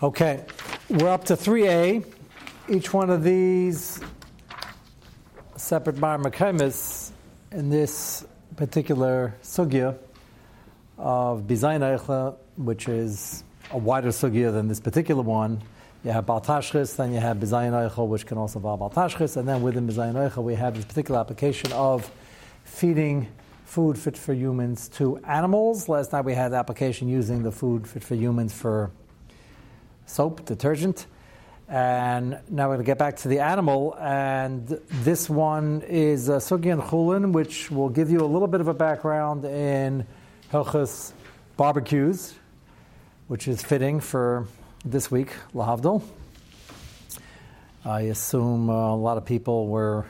[0.00, 0.44] Okay,
[0.88, 2.04] we're up to 3A.
[2.68, 4.00] Each one of these
[5.56, 8.24] separate bar in this
[8.54, 9.98] particular sugya
[10.98, 13.42] of Bizayin Eichla, which is
[13.72, 15.60] a wider sugya than this particular one.
[16.04, 19.88] You have Baltashchis, then you have Bizayin which can also involve Baltashchis, and then within
[19.88, 22.08] Bizayin we have this particular application of
[22.62, 23.26] feeding
[23.64, 25.88] food fit for humans to animals.
[25.88, 28.92] Last night we had application using the food fit for humans for
[30.08, 31.06] soap, detergent.
[31.68, 33.94] And now we're going to get back to the animal.
[34.00, 38.74] And this one is uh, Chulin, which will give you a little bit of a
[38.74, 40.06] background in
[40.50, 41.12] Hilchas
[41.56, 42.34] barbecues,
[43.26, 44.46] which is fitting for
[44.84, 46.02] this week, Lahavdil.
[47.84, 50.06] I assume uh, a lot of people were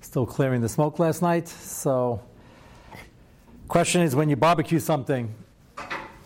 [0.00, 1.48] still clearing the smoke last night.
[1.48, 2.20] So,
[3.68, 5.32] question is when you barbecue something,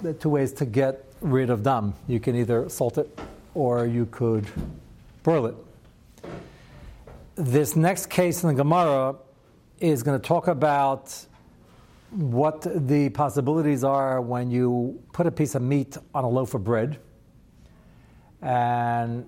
[0.00, 1.94] there are two ways to get rid of dam.
[2.06, 3.18] You can either salt it
[3.54, 4.46] or you could
[5.22, 5.56] boil it.
[7.34, 9.16] This next case in the Gemara
[9.80, 11.26] is going to talk about
[12.10, 16.62] what the possibilities are when you put a piece of meat on a loaf of
[16.62, 16.98] bread.
[18.42, 19.24] And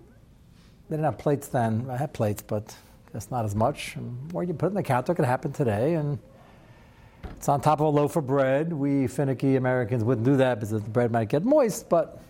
[0.88, 1.88] they didn't have plates then.
[1.90, 2.76] I had plates, but
[3.12, 3.96] that's not as much.
[4.34, 5.94] Or you put it in the counter, it could happen today.
[5.94, 6.18] And
[7.36, 8.72] it's on top of a loaf of bread.
[8.72, 12.22] We finicky Americans wouldn't do that because the bread might get moist, but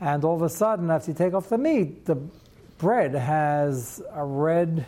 [0.00, 2.16] and all of a sudden, after you take off the meat, the
[2.78, 4.86] bread has a red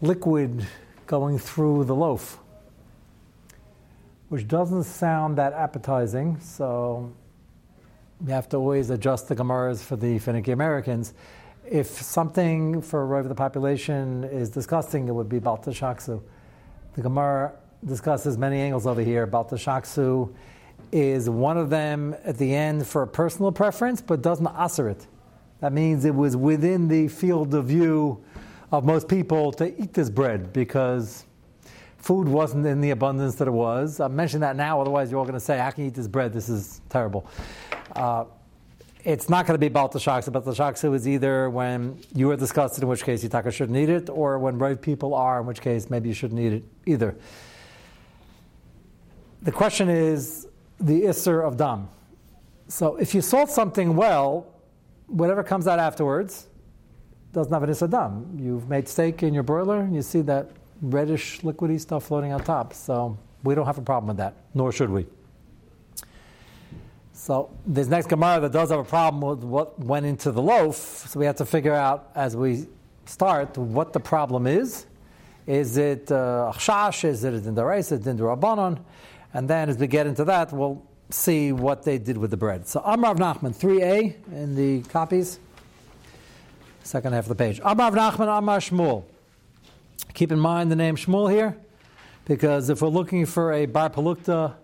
[0.00, 0.66] liquid
[1.06, 2.38] going through the loaf,
[4.28, 6.38] which doesn't sound that appetizing.
[6.40, 7.12] So
[8.24, 11.14] you have to always adjust the Gemaras for the finicky Americans.
[11.68, 16.22] If something for of the population is disgusting, it would be Baltashaksu.
[16.94, 19.26] The Gemara discusses many angles over here.
[19.26, 20.32] Baltashaksu
[20.92, 25.06] is one of them at the end for a personal preference, but doesn't answer it.
[25.60, 28.22] That means it was within the field of view
[28.70, 31.24] of most people to eat this bread because
[31.96, 34.00] food wasn't in the abundance that it was.
[34.00, 36.32] I'm mentioning that now, otherwise you're all going to say, "How can eat this bread?
[36.34, 37.26] This is terrible."
[37.96, 38.24] Uh,
[39.04, 40.30] it's not going to be Baltashaksa.
[40.30, 44.08] Baltashaksa is either when you are disgusted, in which case you taka shouldn't eat it,
[44.08, 47.14] or when right people are, in which case maybe you shouldn't eat it either.
[49.42, 50.48] The question is
[50.80, 51.88] the Isser of Dam.
[52.68, 54.46] So if you salt something well,
[55.06, 56.46] whatever comes out afterwards
[57.32, 58.38] doesn't have an Isser Dam.
[58.40, 60.50] You've made steak in your broiler, and you see that
[60.80, 62.72] reddish, liquidy stuff floating on top.
[62.72, 65.06] So we don't have a problem with that, nor should we.
[67.24, 70.76] So this next Gemara that does have a problem with what went into the loaf,
[70.76, 72.66] so we have to figure out as we
[73.06, 74.84] start what the problem is.
[75.46, 76.52] Is it uh.
[76.54, 77.66] Is it in the?
[77.68, 78.78] Is it in rabbanon?
[79.32, 82.68] And then as we get into that, we'll see what they did with the bread.
[82.68, 85.40] So Amrav Nachman, 3a in the copies,
[86.82, 87.58] second half of the page.
[87.60, 89.02] Amrav Nachman, Amar Shmuel.
[90.12, 91.56] Keep in mind the name Shmuel here,
[92.26, 94.56] because if we're looking for a Bar Palukta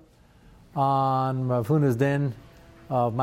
[0.76, 2.34] on Rav Huna's din
[2.90, 3.14] of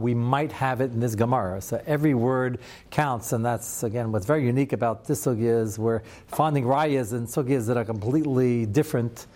[0.00, 1.60] we might have it in this Gemara.
[1.60, 2.60] So every word
[2.90, 7.26] counts, and that's again what's very unique about this sugya is we're finding rayas and
[7.26, 9.26] sugyas that are completely different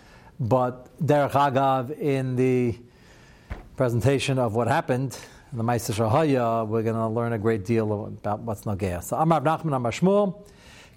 [0.41, 2.75] but Derech Agav, in the
[3.77, 5.15] presentation of what happened
[5.51, 9.03] in the Ma'aser Shahaya, we're going to learn a great deal about what's Nagea.
[9.03, 10.43] So Amar Nachman Amar Shmuel,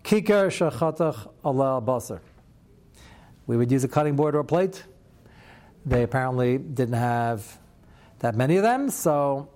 [0.03, 2.21] Kikar Shachatach Allah Basar.
[3.47, 4.83] We would use a cutting board or a plate.
[5.87, 7.59] They apparently didn't have
[8.21, 9.49] that many of them, so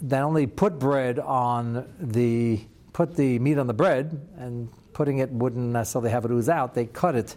[0.00, 2.60] they only put bread on the
[2.92, 6.74] put the meat on the bread, and putting it wouldn't necessarily have it ooze out.
[6.74, 7.36] They cut it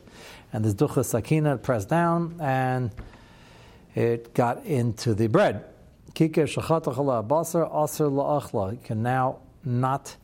[0.53, 2.91] and this ducha sakina pressed down, and
[3.96, 5.66] it got into the bread.
[6.13, 8.73] Kikir shachatachala basar aser la'achla.
[8.73, 10.16] You can now not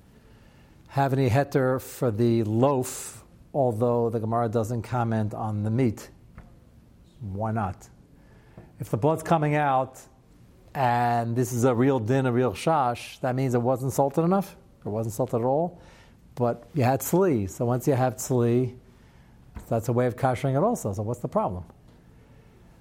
[0.90, 3.24] have any heter for the loaf,
[3.54, 6.10] although the Gemara doesn't comment on the meat.
[7.22, 7.88] Why not?
[8.80, 10.00] If the blood's coming out
[10.76, 14.56] and this is a real din, a real shash, that means it wasn't salted enough.
[14.86, 15.82] It wasn't salted at all.
[16.36, 17.50] But you had tzli.
[17.50, 18.76] So once you have tzli,
[19.68, 20.94] that's a way of kashering it also.
[20.94, 21.64] So what's the problem?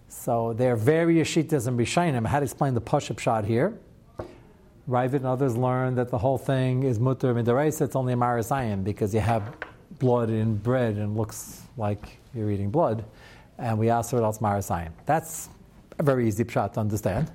[0.09, 2.27] So there are various shitas and rishayim.
[2.27, 3.79] How to explain the push-up shot here?
[4.89, 7.83] Ravid and others learned that the whole thing is mutter midaraisa.
[7.83, 9.55] It's only a marasayim because you have
[9.99, 13.05] blood in bread and looks like you're eating blood,
[13.59, 14.93] and we ask what else marasayim.
[15.05, 15.49] That's
[15.99, 17.31] a very easy shot to understand.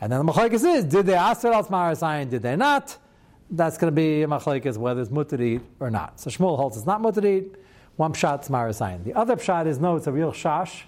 [0.00, 2.30] And then the machlekes is: Did they ask else marasayim?
[2.30, 2.96] Did they not?
[3.50, 6.20] That's going to be a machlekes whether it's mutter or not.
[6.20, 7.42] So Shmuel holds it's not mutter.
[7.96, 9.04] One pshat is marasayin.
[9.04, 10.84] The other pshat is no, it's a real shash,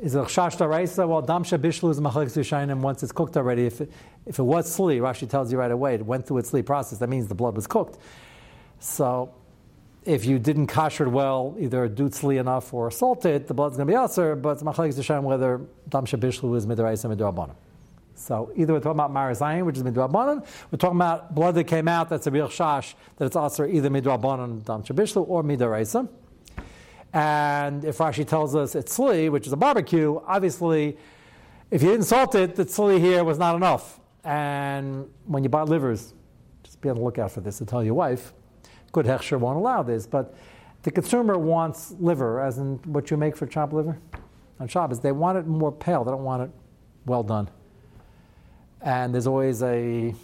[0.00, 1.06] Is it chash daraisa?
[1.06, 3.66] Well, damsha bishlu is machlek zushainim once it's cooked already.
[3.66, 3.92] If it,
[4.24, 7.00] if it was sli, Rashi tells you right away, it went through its sli process.
[7.00, 7.98] That means the blood was cooked.
[8.78, 9.34] So,
[10.06, 13.76] if you didn't kosher it well, either do sli enough or salt it, the blood's
[13.76, 14.36] going to be aser.
[14.36, 15.60] But it's machlek zushainim whether
[15.90, 17.56] damsha bishlu is midraisa midrabanan.
[18.14, 21.88] So either we're talking about marazayin, which is midrabanan, we're talking about blood that came
[21.88, 26.08] out that's a real shash, that it's aser either midrabanan damsha bishlu or midaraisa.
[27.12, 30.96] And if Rashi tells us it's sli, which is a barbecue, obviously,
[31.70, 33.98] if you didn't salt it, the sli here was not enough.
[34.22, 36.14] And when you buy livers,
[36.62, 38.32] just be on the lookout for this to tell your wife.
[38.96, 40.34] Good hechsher won't allow this, but
[40.82, 43.98] the consumer wants liver, as in what you make for chopped liver
[44.58, 45.00] on Shabbos.
[45.00, 46.02] They want it more pale.
[46.02, 46.50] They don't want it
[47.04, 47.50] well done.
[48.80, 50.14] And there's always a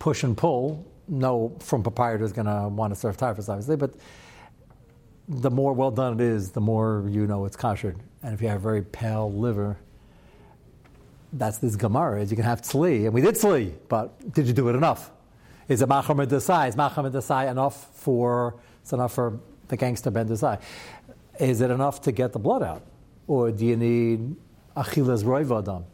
[0.00, 0.84] push and pull.
[1.06, 3.94] No from proprietor is going to want to serve typhus, obviously, but
[5.28, 7.94] the more well done it is, the more you know it's kosher.
[8.24, 9.78] And if you have very pale liver,
[11.32, 13.04] that's this Gemara, is you can have tzli.
[13.04, 15.12] And we did tzli, but did you do it enough?
[15.68, 16.68] Is it machamer desai?
[16.68, 20.60] Is machamer desai enough for, it's enough for the gangster ben desai?
[21.38, 22.82] Is it enough to get the blood out?
[23.26, 24.36] Or do you need
[24.76, 25.84] achilas roivadam?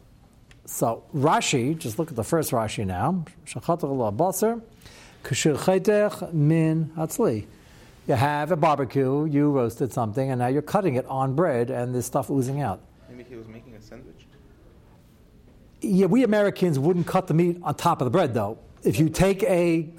[0.65, 3.25] So Rashi, just look at the first Rashi now.
[3.45, 4.61] Shachatach basar,
[5.23, 7.45] kashir min hatzli
[8.07, 11.93] you have a barbecue, you roasted something, and now you're cutting it on bread, and
[11.93, 12.81] there's stuff oozing out.
[13.09, 14.25] Maybe he was making a sandwich.
[15.81, 18.57] Yeah, we Americans wouldn't cut the meat on top of the bread, though.
[18.85, 19.89] If you take a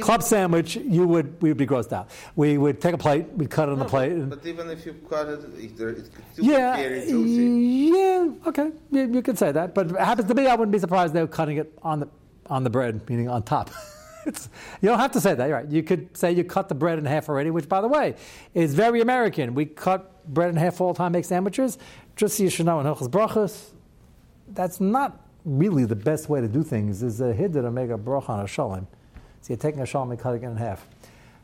[0.00, 2.10] club sandwich, you would we would be grossed out.
[2.36, 4.08] We would take a plate, we'd cut it on No, the plate.
[4.10, 7.00] But, and- but even if you cut it, it, there- it could still yeah, very
[7.06, 7.90] juicy.
[7.96, 9.74] yeah, okay, yeah, you could say that.
[9.74, 12.08] But it happens to me, I wouldn't be surprised they were cutting it on the
[12.50, 13.70] on the bread, meaning on top.
[14.26, 14.48] it's,
[14.80, 15.68] you don't have to say that, you're right?
[15.68, 18.14] You could say you cut the bread in half already, which, by the way,
[18.54, 19.54] is very American.
[19.54, 21.76] We cut bread in half all the time, make sandwiches.
[22.16, 23.66] Just so you should know, in Hilchas Brachas,
[24.48, 27.02] that's not really the best way to do things.
[27.02, 28.86] Is a hidden to make a bracha on a shalom.
[29.40, 30.86] So you're taking a shalom and cutting it in half.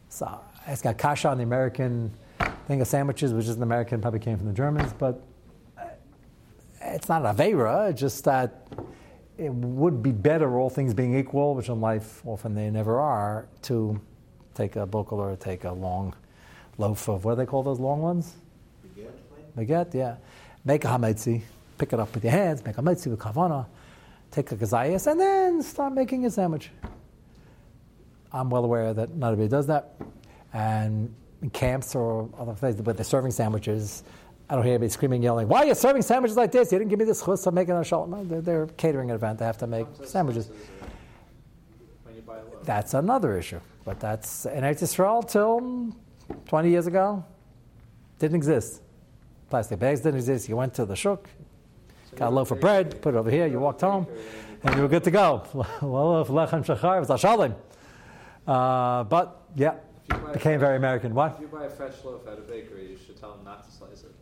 [0.09, 2.13] So it's got kasha on the American
[2.67, 5.23] thing of sandwiches, which is an American, probably came from the Germans, but
[5.79, 5.85] uh,
[6.81, 7.91] it's not a avera.
[7.91, 8.67] It's just that
[9.37, 13.47] it would be better, all things being equal, which in life often they never are,
[13.63, 14.01] to
[14.55, 16.15] take a bokel or take a long
[16.79, 18.35] loaf of what do they call those long ones?
[19.57, 20.17] Baguette, yeah.
[20.65, 21.43] Make a hametzi,
[21.79, 23.67] pick it up with your hands, make a hametzi with kavana,
[24.35, 26.71] take a gazayas, and then start making a sandwich.
[28.33, 29.95] I'm well aware that not everybody does that.
[30.53, 34.03] And in camps or other places where they're serving sandwiches,
[34.51, 36.73] I don't hear anybody screaming, yelling, Why are you serving sandwiches like this?
[36.73, 38.11] You didn't give me this chus, I'm making a shalom.
[38.11, 40.51] No, they're, they're catering an event, they have to make sandwiches.
[42.03, 42.65] When you buy loaf.
[42.65, 43.61] That's another issue.
[43.85, 45.95] But that's in Eretz Yisrael till
[46.47, 47.25] 20 years ago,
[48.19, 48.83] didn't exist.
[49.49, 50.49] Plastic bags didn't exist.
[50.49, 51.29] You went to the shuk,
[52.17, 54.07] got a loaf of bread, put it over here, you walked home,
[54.63, 55.43] and you were good to go.
[55.81, 57.55] Lechem shachar, it was.
[58.47, 59.75] Uh, But yeah,
[60.09, 61.15] If you buy a became very American.
[61.15, 61.35] What?
[61.35, 63.71] If you buy a fresh loaf at a bakery, you should tell them not to
[63.71, 64.15] slice it.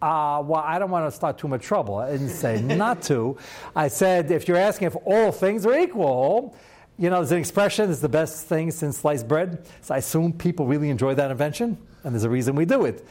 [0.00, 1.96] Uh, well, I don't want to start too much trouble.
[1.96, 3.36] I didn't say not to.
[3.76, 6.56] I said if you're asking if all things are equal,
[6.98, 9.64] you know, there's an expression, it's the best thing since sliced bread.
[9.80, 13.06] So I assume people really enjoy that invention, and there's a reason we do it.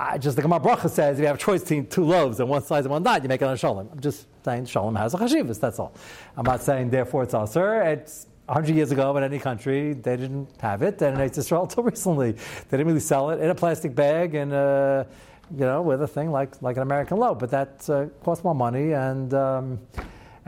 [0.00, 2.48] I just the Gemara Bracha says if you have a choice between two loaves and
[2.48, 3.86] one slice and one not, you make it on shalom.
[3.92, 5.92] I'm just saying shalom has a chashivas, that's all.
[6.38, 7.82] I'm not saying therefore it's aser.
[7.82, 11.82] It's 100 years ago in any country, they didn't have it, and it's Israel until
[11.94, 12.32] recently.
[12.32, 15.04] They didn't really sell it in a plastic bag and, uh,
[15.52, 17.38] you know, with a thing like, like an American loaf.
[17.38, 19.80] But that uh, costs more money, and, um,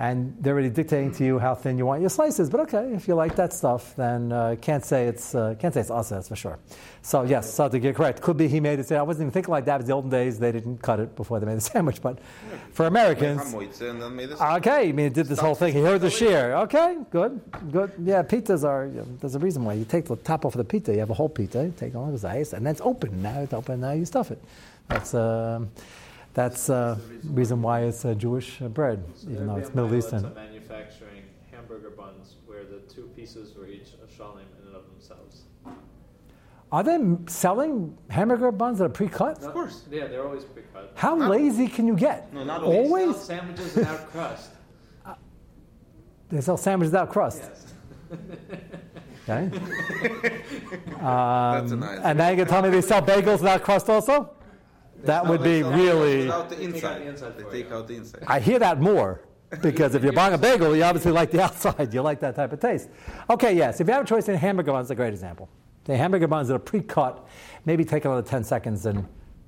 [0.03, 2.51] and they're really dictating to you how thin you want your slices.
[2.51, 5.81] But okay, if you like that stuff, then uh, can't say it's uh, can't say
[5.81, 6.59] it's us, that's for sure.
[7.03, 8.91] So yes, so to get correct, could be he made it.
[8.91, 9.81] I wasn't even thinking like that.
[9.81, 12.03] In the olden days; they didn't cut it before they made the sandwich.
[12.03, 12.19] But
[12.73, 13.55] for Americans,
[14.57, 15.73] Okay, I mean, did this whole thing.
[15.73, 16.53] He heard the shear.
[16.67, 17.41] Okay, good,
[17.71, 17.93] good.
[18.03, 18.87] Yeah, pizzas are.
[18.87, 20.93] You know, there's a reason why you take the top off of the pizza.
[20.93, 21.63] You have a whole pizza.
[21.63, 23.23] You take all the ice, and then it's open.
[23.23, 23.81] Now it's open.
[23.81, 24.43] Now you stuff it.
[24.89, 25.71] That's um,
[26.35, 30.23] that's uh, reason why it's uh, Jewish uh, bread, So even though it's Middle Eastern.
[30.23, 34.85] to manufacturing hamburger buns where the two pieces were each a shalom in and of
[34.91, 35.43] themselves.
[36.71, 39.43] Are they selling hamburger buns that are pre-cut?
[39.43, 39.85] Of course.
[39.91, 40.93] Yeah, they're always pre-cut.
[40.95, 42.33] How Not- lazy can you get?
[42.33, 42.79] No, not always.
[42.81, 44.51] They sell Always, sandwiches without crust.
[46.31, 47.43] they sell sandwiches without crust.
[47.43, 47.67] Yes.
[49.29, 49.51] Okay.
[51.01, 52.01] That's a Um, nice.
[52.03, 54.35] and now you're gonna tell me they sell bagels without crust also?
[55.05, 56.25] That would be really.
[56.25, 57.01] Without the They take out inside.
[57.03, 58.25] the inside They take out the inside.
[58.27, 59.23] I hear that more
[59.63, 61.93] because if you're buying a bagel, you obviously like the outside.
[61.95, 62.89] You like that type of taste.
[63.29, 63.81] Okay, yes.
[63.81, 65.49] If you have a choice in hamburger buns, a great example.
[65.85, 67.27] The hamburger buns that are pre-cut,
[67.67, 69.07] maybe take another 10 seconds and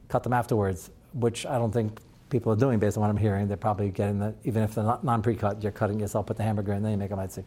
[0.09, 3.47] cut them afterwards, which I don't think people are doing based on what I'm hearing.
[3.47, 6.43] They're probably getting the, even if they're not non pre-cut, you're cutting yourself, put the
[6.43, 7.45] hamburger, and then you make a mitzvah.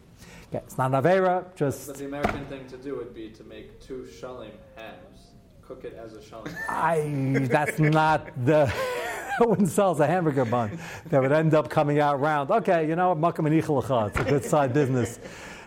[0.48, 1.86] Okay, it's not an avera, just.
[1.86, 4.96] But the American thing to do would be to make two shalim hams,
[5.68, 6.20] cook it as a.
[6.66, 8.72] I, that's not the.
[9.40, 10.78] no one sells a hamburger bun
[11.10, 12.50] that would end up coming out round.
[12.50, 13.14] Okay, you know?
[13.14, 15.20] Makam and It's a good side business.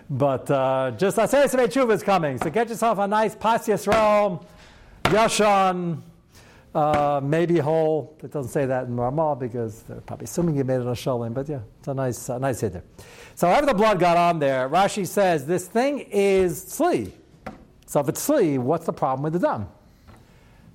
[0.09, 2.39] But uh, just say some tshuva is coming.
[2.39, 4.43] So get yourself a nice pas yisrael,
[5.03, 6.01] yashan,
[6.73, 8.17] uh, maybe whole.
[8.23, 11.33] It doesn't say that in Ramah because they're probably assuming you made it a shalim.
[11.35, 12.83] But yeah, it's a nice, uh, nice hitter.
[13.35, 17.11] So however the blood got on there, Rashi says this thing is sli.
[17.85, 19.67] So if it's sli, what's the problem with the dam?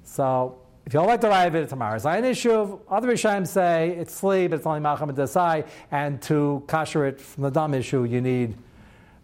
[0.06, 1.72] So if you don't like the Raya it's
[2.06, 2.78] an issue.
[2.88, 7.42] Other Rishayim say it's but it's only Malcham and Desai, and to kasher it from
[7.42, 8.56] the dam issue, you need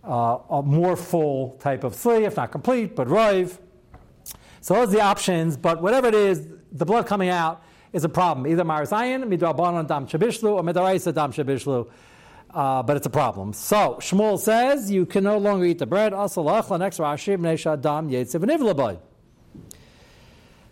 [0.03, 3.59] uh, a more full type of sli, if not complete, but roiv.
[4.61, 7.63] So those are the options, but whatever it is, the blood coming out
[7.93, 8.47] is a problem.
[8.49, 11.89] Either Marasayan, Midrabanan Dam Shabishlu, or Midaraisa Dam Shabishlu.
[12.51, 13.53] Uh, but it's a problem.
[13.53, 16.13] So Shmuel says you can no longer eat the bread.
[16.13, 19.03] Asalach next Rashi Dam Yetziv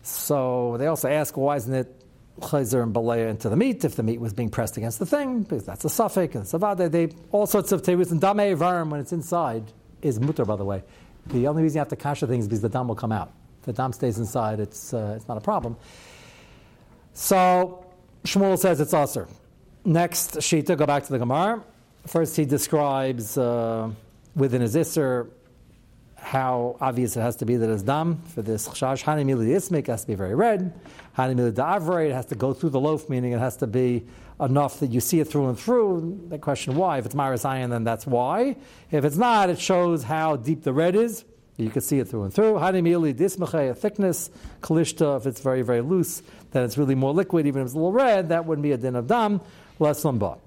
[0.02, 1.94] So they also ask why isn't it
[2.40, 5.42] chayzer and balea into the meat if the meat was being pressed against the thing,
[5.42, 6.90] because that's a suffix and savada.
[6.90, 9.64] They all sorts of tevis and dame varm when it's inside
[10.02, 10.82] is mutter, by the way.
[11.26, 13.32] The only reason you have to kasha things is because the dam will come out.
[13.60, 15.76] If the dam stays inside, it's uh, it's not a problem.
[17.12, 17.84] So
[18.24, 19.28] Shmuel says it's usher.
[19.84, 21.62] Next shita, go back to the Gemara.
[22.06, 23.90] First, he describes uh,
[24.34, 25.28] within his isser
[26.20, 29.02] how obvious it has to be that it's dam for this chash.
[29.02, 30.78] Hanimili ismik has to be very red.
[31.16, 34.06] Hanimili da'avrei, it has to go through the loaf, meaning it has to be
[34.40, 36.26] enough that you see it through and through.
[36.28, 36.98] The question why?
[36.98, 38.56] If it's Marasayan, then that's why.
[38.90, 41.24] If it's not, it shows how deep the red is.
[41.56, 42.54] You can see it through and through.
[42.54, 44.30] Hanimili dismachay, a thickness.
[44.60, 46.22] Kalishta, if it's very, very loose,
[46.52, 47.46] then it's really more liquid.
[47.46, 49.40] Even if it's a little red, that wouldn't be a din of dam.
[49.78, 50.38] Less lamba.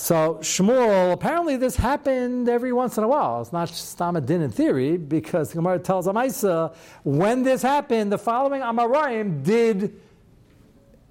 [0.00, 3.42] So Shmuel, apparently this happened every once in a while.
[3.42, 8.16] It's not Stam Din in theory, because the Gemara tells Amaisa, when this happened, the
[8.16, 10.00] following Amarayim did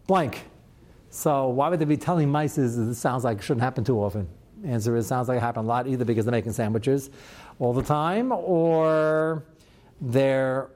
[0.08, 0.44] blank.
[1.12, 4.28] So why would they be telling mices it sounds like it shouldn't happen too often?
[4.66, 7.12] Answer is it sounds like it happened a lot, either because they're making sandwiches
[7.60, 9.44] all the time, or
[10.02, 10.72] they're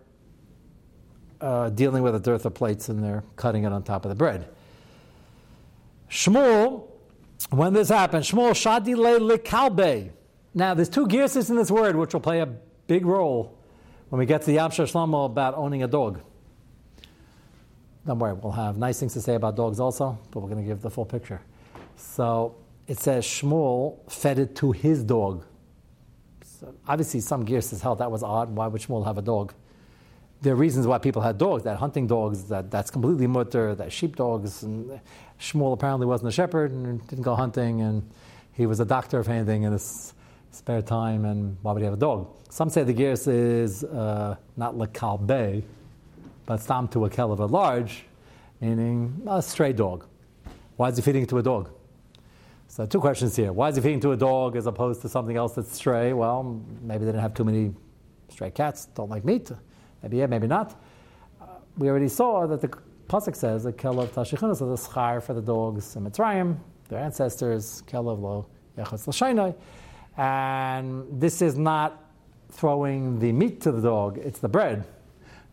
[1.41, 4.15] uh, dealing with a dearth of plates and they're cutting it on top of the
[4.15, 4.50] bread.
[6.12, 6.92] Shmuel
[7.50, 10.12] when this happened, Shmuel Shadi Le Likalbe.
[10.53, 13.57] Now, there's two gearses in this word which will play a big role
[14.09, 16.21] when we get to the Yam Shlomo about owning a dog.
[18.05, 20.67] Don't worry, we'll have nice things to say about dogs also, but we're going to
[20.67, 21.41] give the full picture.
[21.95, 22.55] So
[22.88, 25.45] it says Shmuel fed it to his dog.
[26.43, 28.50] So obviously, some gears hell, that was odd.
[28.50, 29.53] Why would Shmuel have a dog?
[30.43, 33.93] There are reasons why people had dogs, that hunting dogs, that, that's completely mutter, that
[33.93, 34.62] sheep dogs.
[34.62, 35.00] And
[35.39, 38.12] Shmuel apparently wasn't a shepherd and didn't go hunting, and
[38.51, 40.13] he was a doctor of anything in his
[40.51, 42.27] spare time, and why would he have a dog?
[42.50, 45.63] Some say the gears is uh, not lekalbe,
[46.45, 48.03] but stam to a kelev a large,
[48.59, 50.05] meaning a stray dog.
[50.75, 51.69] Why is he feeding to a dog?
[52.67, 53.53] So two questions here.
[53.53, 56.12] Why is he feeding to a dog as opposed to something else that's stray?
[56.12, 57.73] Well, maybe they didn't have too many
[58.27, 59.50] stray cats, don't like meat.
[60.03, 60.79] Maybe yeah, maybe not.
[61.41, 61.45] Uh,
[61.77, 62.67] we already saw that the
[63.07, 66.57] pasuk says that kelav tashichun so the schar for the dogs in Mitzrayim,
[66.89, 68.45] their ancestors kelav lo
[68.77, 69.55] yachas l'shaynai,
[70.17, 72.03] and this is not
[72.51, 74.86] throwing the meat to the dog; it's the bread.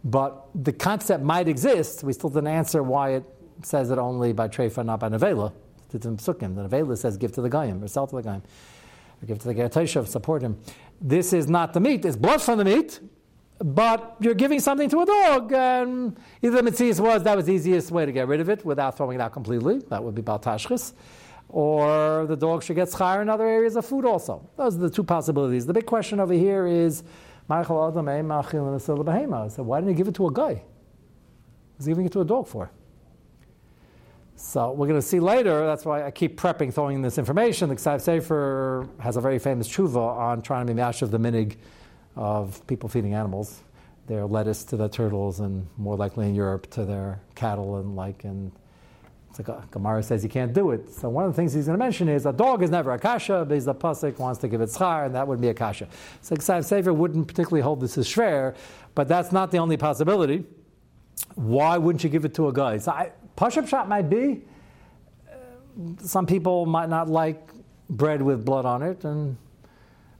[0.03, 2.03] But the concept might exist.
[2.03, 3.25] We still didn't answer why it
[3.63, 5.53] says it only by treifa, not by nevela.
[5.93, 6.17] It's in.
[6.17, 8.43] The nevela says give to the gayim or sell to the gayim,
[9.23, 10.59] or give to the gertashav, support him.
[11.01, 12.99] This is not the meat; it's blood from the meat
[13.63, 17.91] but you're giving something to a dog, and either the was that was the easiest
[17.91, 19.81] way to get rid of it without throwing it out completely.
[19.91, 20.95] That would be baltashchis.
[21.49, 24.49] Or the dog should get schar in other areas of food also.
[24.57, 25.67] Those are the two possibilities.
[25.67, 27.03] The big question over here is,
[27.51, 27.75] eh, so
[29.65, 30.63] why didn't he give it to a guy?
[31.77, 32.71] He's giving it to a dog for.
[34.37, 35.67] So we're going to see later.
[35.67, 37.69] That's why I keep prepping, throwing this information.
[37.69, 41.19] The Ksav Sofer has a very famous tshuva on trying to be mash of the
[41.19, 41.57] minig
[42.17, 43.61] of people feeding animals,
[44.07, 48.25] their lettuce to the turtles, and more likely in Europe to their cattle and like.
[48.25, 48.53] And
[49.29, 50.91] it's like Gemara says you can't do it.
[50.91, 52.99] So one of the things he's going to mention is a dog is never a
[52.99, 55.89] kasha because the pasuk wants to give it schar, and that wouldn't be a kasha.
[56.21, 58.57] So Ksav Sofer wouldn't particularly hold this as shver,
[58.95, 60.45] but that's not the only possibility.
[61.37, 62.79] Why wouldn't you give it to a guy?
[62.79, 64.43] So push-up shot might be.
[65.29, 65.35] Uh,
[65.99, 67.53] some people might not like
[67.89, 69.37] bread with blood on it, and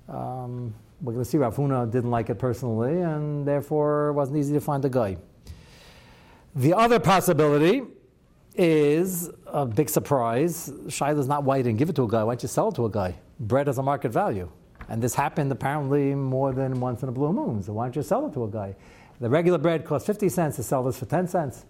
[0.09, 4.89] um, Rav Huna didn't like it personally, and therefore it wasn't easy to find a
[4.89, 5.17] guy.
[6.55, 7.83] The other possibility
[8.55, 10.73] is a big surprise.
[10.89, 12.25] Shiloh's not white and give it to a guy.
[12.25, 13.15] Why don't you sell it to a guy?
[13.39, 14.51] Bread has a market value.
[14.89, 17.63] And this happened apparently more than once in a blue moon.
[17.63, 18.75] So why don't you sell it to a guy?
[19.21, 21.65] The regular bread costs 50 cents to sell this for 10 cents.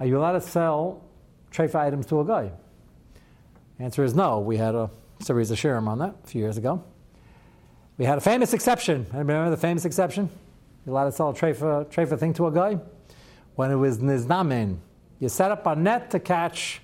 [0.00, 1.02] Are you allowed to sell
[1.52, 2.52] treifa items to a guy?
[3.78, 4.40] Answer is no.
[4.40, 4.90] We had a
[5.20, 6.82] series of shirim on that a few years ago.
[7.98, 9.06] We had a famous exception.
[9.12, 10.28] Remember the famous exception?
[10.84, 12.78] You're allowed to sell a treifa, treifa thing to a guy?
[13.54, 14.76] When it was niznamin.
[15.18, 16.82] You set up a net to catch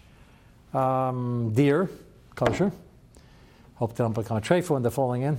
[0.72, 1.90] um, deer,
[2.34, 2.72] kosher.
[3.74, 5.38] Hope they don't become a treifa when they're falling in.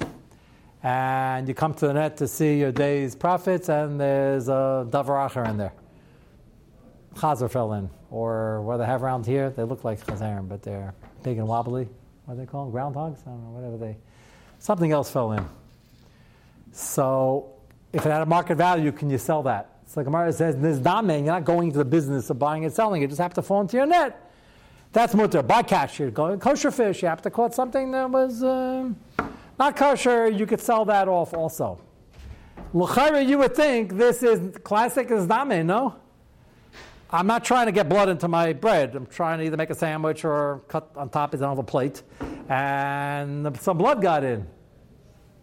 [0.83, 5.27] And you come to the net to see your day's profits, and there's a davar
[5.27, 5.73] acher in there.
[7.15, 10.93] Chazer fell in, or what they have around here, they look like chazarim, but they're
[11.23, 11.87] big and wobbly.
[12.25, 12.73] What are they called?
[12.73, 13.21] Groundhogs?
[13.21, 13.97] I don't know, whatever they.
[14.59, 15.45] Something else fell in.
[16.73, 17.51] So,
[17.93, 19.69] if it had a market value, can you sell that?
[19.85, 22.73] So the Gemara says, "This damen, you're not going into the business of buying and
[22.73, 23.01] selling.
[23.01, 24.19] You just have to fall into your net.
[24.91, 25.43] That's mutter.
[25.43, 25.99] Buy cash.
[25.99, 27.03] You're going kosher fish.
[27.03, 28.89] You have to caught something that was uh,
[29.59, 30.27] not kosher.
[30.27, 31.79] You could sell that off also.
[32.73, 35.95] L'chayra, you would think this is classic as damen, no?
[37.11, 38.95] I'm not trying to get blood into my bread.
[38.95, 42.01] I'm trying to either make a sandwich or cut on top of a plate,
[42.49, 44.47] and some blood got in.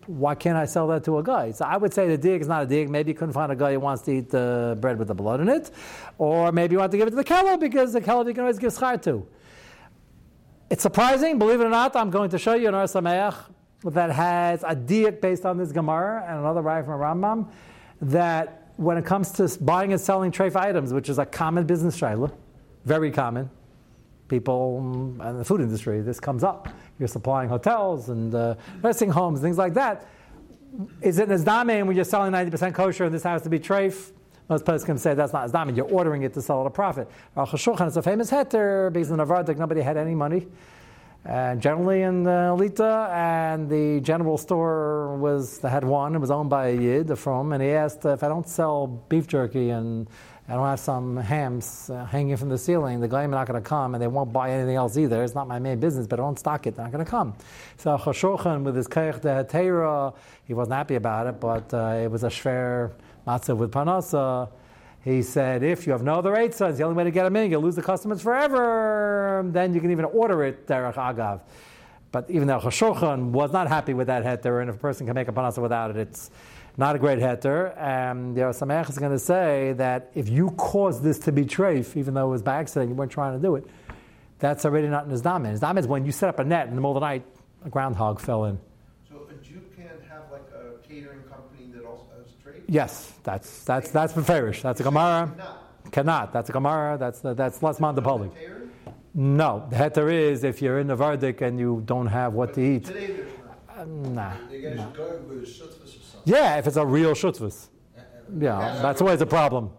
[0.06, 1.52] Why can't I sell that to a guy?
[1.52, 2.88] So I would say the dig is not a dig.
[2.88, 5.40] Maybe you couldn't find a guy who wants to eat the bread with the blood
[5.40, 5.70] in it,
[6.18, 8.42] or maybe you want to give it to the kello because the kello you can
[8.42, 9.26] always give schar to.
[10.70, 11.96] It's surprising, believe it or not.
[11.96, 13.34] I'm going to show you an Or Sameach
[13.84, 17.50] that has a diak based on this Gemara and another right from Rambam
[18.02, 21.98] that when it comes to buying and selling treif items, which is a common business
[21.98, 22.32] shaila,
[22.84, 23.50] very common,
[24.30, 24.78] people
[25.20, 26.68] in the food industry, this comes up.
[26.98, 30.06] You're supplying hotels and uh, nursing homes, things like that.
[31.02, 34.12] Is it Nazdame when you're selling 90% kosher and this has to be treif?
[34.48, 37.10] Most people can say that's not Nazdame, you're ordering it to sell at a profit.
[37.36, 40.46] Al is a famous heter because in Navardik nobody had any money.
[41.24, 46.14] And generally in the and the general store was had one.
[46.14, 49.26] It was owned by a yid from, and he asked if I don't sell beef
[49.26, 50.08] jerky and
[50.50, 53.62] I don't have some hams uh, hanging from the ceiling, the guy are not going
[53.62, 55.22] to come, and they won't buy anything else either.
[55.22, 56.74] It's not my main business, but I don't stock it.
[56.74, 57.34] They're not going to come.
[57.76, 60.12] So Chashochan with his kaich de
[60.44, 62.90] he wasn't happy about it, but uh, it was a shver
[63.28, 64.48] matzah with panasa.
[65.04, 67.36] He said, if you have no other eight sons, the only way to get them
[67.36, 69.44] in, you'll lose the customers forever.
[69.46, 71.42] Then you can even order it, derech agav.
[72.10, 75.14] But even though Chashochan was not happy with that heter, and if a person can
[75.14, 76.32] make a panasa without it, it's
[76.80, 77.76] not a great heter.
[77.78, 81.96] And the Samech is going to say that if you caused this to be treif,
[81.96, 83.66] even though it was by accident, you weren't trying to do it,
[84.38, 85.50] that's already not in his damen.
[85.50, 87.24] His damen is when you set up a net in the middle of the night,
[87.66, 88.58] a groundhog fell in.
[89.10, 92.62] So a Jew can't have like a catering company that also has treif?
[92.66, 94.62] Yes, that's that's that's beferish.
[94.62, 95.30] That's a gemara.
[95.92, 96.32] Cannot.
[96.32, 96.96] That's a gemara.
[96.96, 98.30] That's that's less mandapoli.
[99.12, 102.60] No, the heter is if you're in the vardik and you don't have what to
[102.62, 102.88] eat.
[102.88, 104.32] Uh, nah.
[106.24, 107.68] Yeah, if it's a real shutvus.
[108.38, 109.70] Yeah, that's always a problem.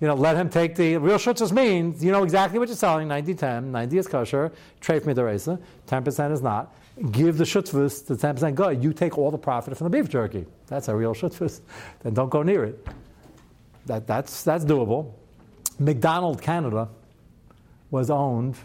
[0.00, 3.06] You know, let him take the real shutvus means you know exactly what you're selling
[3.06, 6.74] 90 10, 90 is kosher, treif midaresa, 10% is not
[7.10, 8.72] give the shutvus to 10% guy.
[8.72, 10.46] You take all the profit from the beef jerky.
[10.66, 11.60] That's a real shutvus.
[12.00, 12.86] Then don't go near it.
[13.86, 15.12] That, that's, that's doable.
[15.78, 16.88] McDonald Canada
[17.90, 18.56] was owned,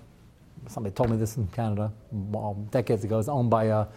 [0.68, 3.88] somebody told me this in Canada um, decades ago, it was owned by a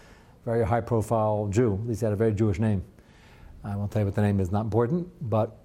[0.44, 1.74] very high profile Jew.
[1.74, 2.84] At least he had a very Jewish name.
[3.64, 5.58] I won't tell you what the name is, not important, but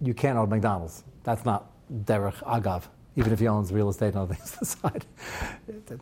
[0.00, 1.04] you can't own McDonald's.
[1.24, 1.70] That's not
[2.04, 2.84] Derech Agav
[3.18, 5.04] even if he owns real estate and other things aside.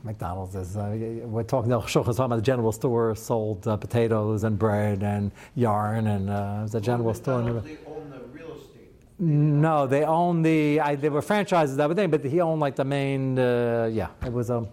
[0.05, 4.59] McDonald's is, uh, we're talking, the talking about the general store sold uh, potatoes and
[4.59, 7.43] bread and yarn, and uh, it was a general store.
[7.43, 8.93] They own the real estate.
[9.19, 13.39] No, they own the, I, they were franchises, everything, but he owned like the main,
[13.39, 14.69] uh, yeah, it was a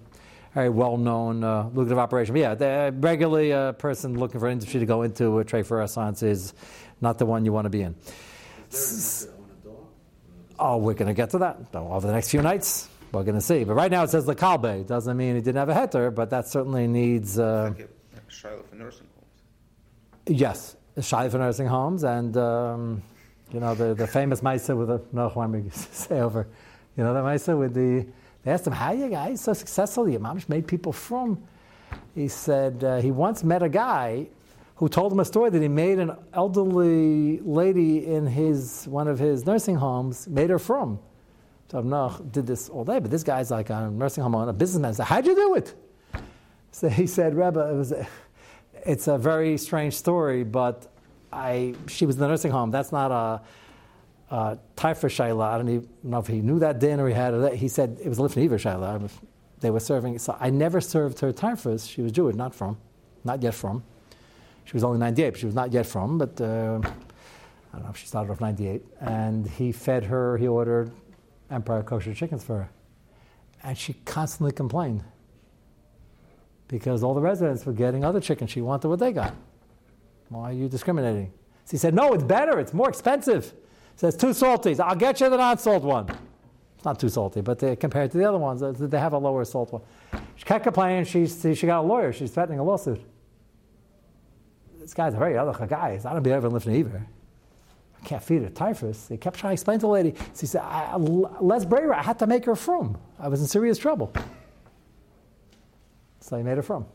[0.54, 2.34] very well known uh, lucrative operation.
[2.34, 5.66] But yeah, the, regularly a person looking for an industry to go into a trade
[5.66, 6.54] for restaurants is
[7.02, 7.96] not the one you want to be in.
[10.60, 12.88] Oh, we're going to get to that over the next few nights.
[13.12, 13.63] We're going to see.
[13.63, 14.88] But right now it says the kalbe.
[14.88, 17.38] Doesn't mean he didn't have a heter, but that certainly needs.
[17.38, 17.89] Uh, like
[18.28, 20.39] a shiloh for nursing homes.
[20.39, 23.04] Yes, a shiloh for nursing homes, and um,
[23.52, 26.48] you know the, the famous Maisa with the no we say over,
[26.98, 28.08] you know the Maisa with the.
[28.43, 30.08] They asked him, "How you guys so successful?
[30.10, 31.41] Your mom made people from."
[32.15, 34.27] He said uh, he once met a guy
[34.75, 39.19] who told him a story that he made an elderly lady in his one of
[39.19, 40.99] his nursing homes, made her from.
[41.71, 44.53] So Noach did this all day, but this guy's like a nursing home owner, a
[44.53, 44.93] businessman.
[44.93, 45.73] So how'd you do it?
[46.71, 48.08] So he said, Rebbe, it was a,
[48.86, 50.88] it's a very strange story, but
[51.32, 52.69] I she was in the nursing home.
[52.71, 53.41] That's not a
[54.34, 55.43] uh, Taifer Shaila.
[55.43, 57.54] I don't even know if he knew that din or he had it.
[57.54, 59.08] He said it was Lifnei Iver Shaila.
[59.60, 60.17] They were serving.
[60.17, 61.88] So I never served her Taifers.
[61.88, 62.78] She was Jewish, not from,
[63.24, 63.84] not yet from.
[64.65, 66.17] She was only 98, but she was not yet from.
[66.17, 68.84] But uh, I don't know if she started off 98.
[69.02, 70.91] And he fed her, he ordered
[71.52, 72.69] Empire kosher chickens for her.
[73.62, 75.04] And she constantly complained
[76.67, 78.50] because all the residents were getting other chickens.
[78.50, 79.36] She wanted what they got.
[80.30, 81.32] Why are you discriminating?
[81.65, 82.60] So he said, No, it's better.
[82.60, 83.54] It's more expensive.
[83.95, 84.79] Says, Too salty.
[84.79, 86.10] I'll get you the non salt one.
[86.75, 89.17] It's not too salty, but they, compared to the other ones, uh, they have a
[89.17, 89.82] lower salt one.
[90.36, 91.06] She kept complaining.
[91.06, 92.12] She, she got a lawyer.
[92.12, 93.01] She's threatening a lawsuit.
[94.79, 95.97] This guy's a very other guy.
[96.03, 97.08] I don't be ever lifting either.
[98.01, 99.08] I can't feed her typhus.
[99.08, 100.13] He kept trying to explain to the lady.
[100.34, 102.97] So he said, I, Les Braver, I had to make her from.
[103.17, 104.13] I was in serious trouble.
[106.19, 106.86] So he made her from.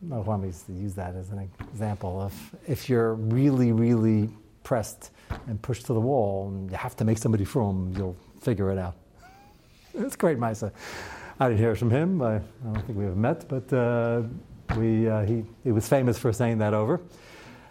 [0.00, 2.32] No one used to use that as an example of
[2.66, 4.30] if you're really, really
[4.62, 5.10] pressed
[5.46, 8.78] and pushed to the wall and you have to make somebody from, you'll figure it
[8.78, 8.94] out.
[9.94, 10.72] it's great, Misa.
[11.40, 12.22] I didn't hear it from him.
[12.22, 14.22] I, I don't think we have met, but uh,
[14.76, 17.00] we, uh, he, he was famous for saying that over.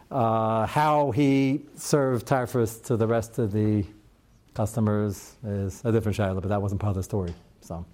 [0.09, 3.83] Uh, how he served typhus to the rest of the
[4.53, 7.33] customers is a different shayla, but that wasn't part of the story.
[7.61, 7.85] So.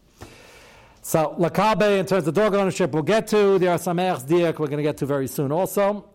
[1.01, 4.57] So lakabe in terms of dog ownership, we'll get to the Or Sameach diak.
[4.57, 5.51] We're going to get to very soon.
[5.51, 6.05] Also,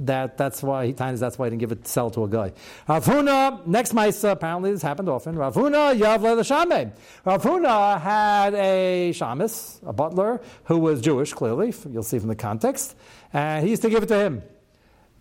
[0.00, 2.28] that that's why he times that's why he didn't give it to sell to a
[2.28, 2.52] guy.
[2.88, 5.36] Rav Huna next Maisa apparently this happened often.
[5.36, 6.92] Rav Huna Yavle the Shame.
[7.24, 11.32] Rav Huna had a shamus, a butler who was Jewish.
[11.32, 12.96] Clearly, you'll see from the context,
[13.32, 14.42] and he used to give it to him.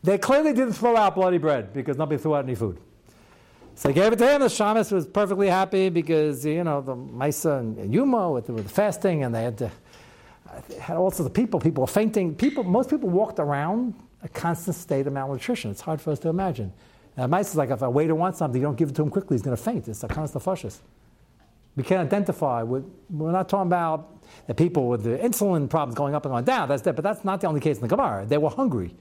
[0.03, 2.79] They clearly didn't throw out bloody bread because nobody threw out any food.
[3.75, 4.41] So he gave it to him.
[4.41, 8.69] The shamus was perfectly happy because, you know, the Maisa and Yuma with, with the
[8.69, 9.71] fasting and they had to,
[10.79, 12.35] had also the people, people were fainting.
[12.35, 15.71] People, most people walked around a constant state of malnutrition.
[15.71, 16.73] It's hard for us to imagine.
[17.17, 19.09] Uh, Maisa is like if a waiter wants something, you don't give it to him
[19.09, 19.87] quickly, he's going to faint.
[19.87, 20.81] It's a constant fascist.
[21.75, 26.15] We can't identify with, we're not talking about the people with the insulin problems going
[26.15, 26.67] up and going down.
[26.67, 28.25] That's that, but that's not the only case in the Gemara.
[28.25, 28.95] They were hungry.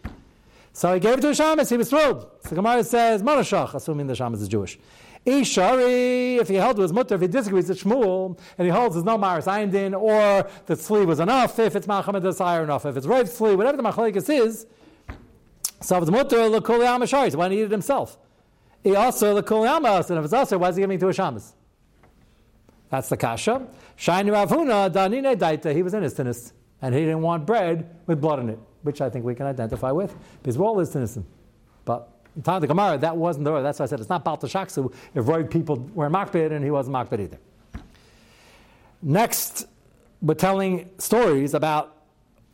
[0.72, 2.28] So he gave it to a shamus, he was thrilled.
[2.42, 4.78] So the Gemara says, Monashach, assuming the shamus is Jewish.
[5.26, 8.94] Ishari, if he held to his mutter, if he disagrees with Shmuel, and he holds
[8.94, 12.96] there's no Maris Ayndin, or the tzli was enough, if it's Malchamed Desire enough, if
[12.96, 14.66] it's Rav tzli, whatever the Machlekes is,
[15.80, 18.18] so if it's mutter, L'kul Yam Ashari, so why didn't he eat it himself?
[18.82, 21.12] He also, L'kul Yam and if it's also, why is he giving it to a
[21.12, 21.52] shamus?
[22.90, 23.66] That's the kasha.
[23.96, 27.94] Shainu Rav Huna, Danine Daita, he was in his tinnis, and he didn't want bread
[28.06, 31.26] with blood in it which I think we can identify with, because we're all innocent.
[31.84, 33.62] But in time of the Gemara, that wasn't the way.
[33.62, 36.96] That's why I said it's not Baltashaksu if roid people were Makbid and he wasn't
[36.96, 37.38] Makbid either.
[39.02, 39.66] Next,
[40.20, 41.96] we're telling stories about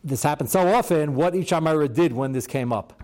[0.03, 3.04] this happened so often, what each Amara did when this came up.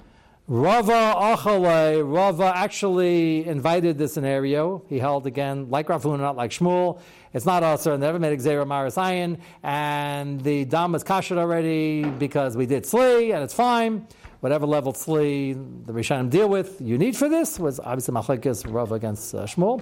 [0.53, 4.83] Rava Achale, Rava actually invited this scenario.
[4.89, 7.01] He held again, like Rav Huna, not like Shmuel.
[7.33, 12.67] It's not Asr, never made Xera Marasayan, and the Dam is kashed already because we
[12.67, 14.09] did Sli, and it's fine.
[14.41, 15.55] Whatever level Sli
[15.87, 19.81] the Rishonim deal with, you need for this was obviously Machlekes Rava against uh, Shmuel.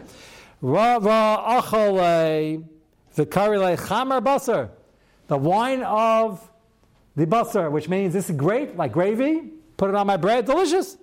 [0.61, 2.63] Rava Achale,
[3.17, 4.69] Vikarile Chamer Basar,
[5.29, 6.47] the wine of
[7.17, 10.99] the Basar, which means this is great, like gravy put it on my bread, delicious.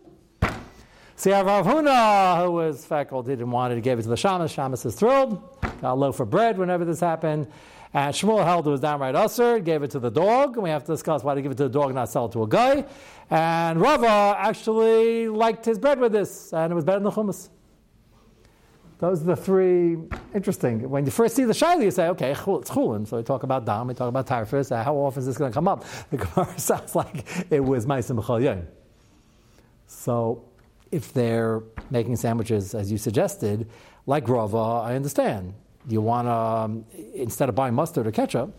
[1.15, 4.53] See, Rav Huna, who was faculty, didn't want it, he gave it to the shamus.
[4.53, 5.41] Shamus is thrilled,
[5.81, 7.47] got a loaf of bread whenever this happened.
[7.93, 10.83] And Shmuel held it was downright usher, gave it to the dog, and we have
[10.83, 12.47] to discuss why to give it to the dog and not sell it to a
[12.47, 12.83] guy.
[13.29, 17.49] And Rava actually liked his bread with this, and it was better than the hummus.
[18.99, 19.97] Those are the three
[20.33, 20.89] interesting.
[20.89, 23.05] When you first see the shaila, you say, okay, it's chulin.
[23.05, 24.71] So we talk about dam, we talk about tarfus.
[24.71, 25.83] Uh, how often is this going to come up?
[26.11, 28.65] The Gemara sounds like it was ma'asim b'chal
[29.87, 30.45] So
[30.91, 33.69] if they're making sandwiches, as you suggested,
[34.05, 35.53] like rava, I understand.
[35.87, 38.53] You want to, um, instead of buying mustard or ketchup,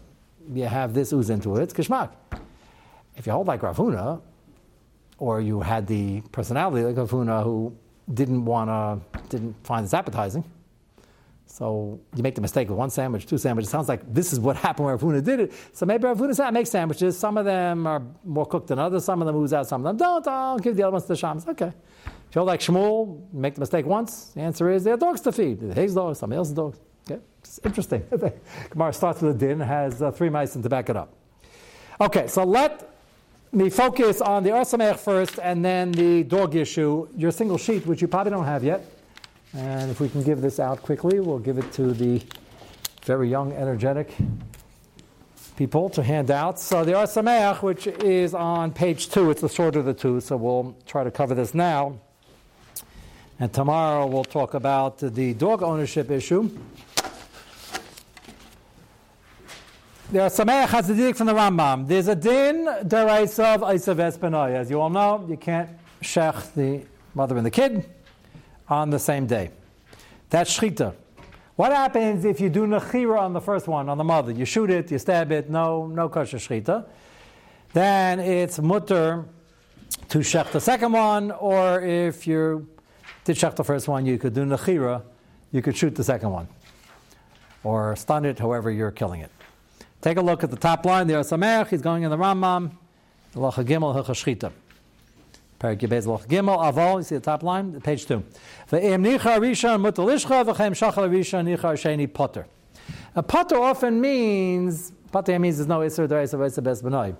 [0.52, 2.10] you have this ooze into it, it's kishmak.
[3.16, 4.20] If you hold like Rav Huna,
[5.18, 7.74] or you had the personality like Rav Huna who
[8.12, 10.44] didn't want to, didn't find this appetizing.
[11.46, 13.70] So you make the mistake of one sandwich, two sandwiches.
[13.70, 15.52] It sounds like this is what happened where Rav Huna did it.
[15.72, 17.18] So maybe Rav Huna said, make sandwiches.
[17.18, 19.04] Some of them are more cooked than others.
[19.04, 19.66] Some of them ooze out.
[19.66, 20.26] Some of them don't.
[20.28, 21.46] I'll give the other ones to the shams.
[21.46, 21.72] Okay.
[22.28, 24.32] If you're like Shmuel, make the mistake once.
[24.34, 25.60] The answer is there are dogs to feed.
[25.60, 26.78] His dogs, somebody else's dogs.
[27.08, 27.22] Okay.
[27.38, 28.04] It's interesting.
[28.70, 31.14] Gemara starts with a din, has uh, three mice to back it up.
[32.00, 32.95] Okay, so let
[33.56, 37.86] me focus on the Or Sameach first and then the dog issue, your single sheet,
[37.86, 38.84] which you probably don't have yet.
[39.54, 42.22] And if we can give this out quickly, we'll give it to the
[43.04, 44.14] very young, energetic
[45.56, 46.58] people to hand out.
[46.60, 50.20] So the Or Sameach, which is on page two, it's the shorter of the two,
[50.20, 51.98] so we'll try to cover this now.
[53.40, 56.50] And tomorrow we'll talk about the dog ownership issue.
[60.08, 61.88] There are some chazadik from the Rambam.
[61.88, 64.54] There's a din derais of Isav Espanoi.
[64.54, 65.68] As you all know, you can't
[66.00, 67.84] shech the mother and the kid
[68.68, 69.50] on the same day.
[70.30, 70.94] That's shchita.
[71.56, 74.30] What happens if you do nechira on the first one, on the mother?
[74.30, 76.86] You shoot it, you stab it, no, no kosher shchita.
[77.72, 79.24] Then it's mutter
[80.08, 82.68] to shech the second one, or if you
[83.24, 85.02] did shech the first one, you could do nechira,
[85.50, 86.46] you could shoot the second one,
[87.64, 89.32] or stun it, however you're killing it.
[90.00, 91.06] Take a look at the top line.
[91.06, 92.72] There are Samerach, he's going in the Rambam,
[93.34, 94.52] Lacha Gimel
[95.58, 96.98] Perik Yebez Lacha Gimel Avol.
[96.98, 98.22] You see the top line, page two.
[98.70, 102.46] Ve'em nicha rishon mutalishcha v'chem shachal rishon nicha sheni potter.
[103.14, 107.16] A potter often means potter means there's no iser dereis of iser bes benoy.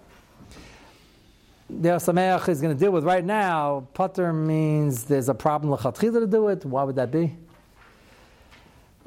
[1.69, 3.89] The Sameach is going to deal with right now.
[3.95, 6.65] Potter means there's a problem lechatchila to do it.
[6.65, 7.37] Why would that be?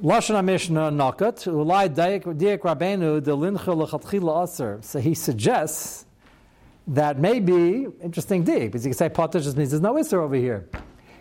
[0.01, 4.79] Lashon Mishnah Nakat, Ulai Diak Rabbeinu, the Lincha Lechatchila Aser.
[4.81, 6.05] So he suggests
[6.87, 10.35] that maybe, interesting dig, because you can say Potter just means there's no Isser over
[10.35, 10.69] here.